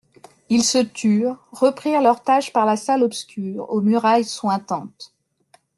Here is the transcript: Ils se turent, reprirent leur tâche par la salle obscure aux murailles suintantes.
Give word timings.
Ils 0.49 0.63
se 0.63 0.79
turent, 0.79 1.37
reprirent 1.51 2.01
leur 2.01 2.23
tâche 2.23 2.51
par 2.51 2.65
la 2.65 2.75
salle 2.75 3.03
obscure 3.03 3.69
aux 3.69 3.81
murailles 3.81 4.25
suintantes. 4.25 5.13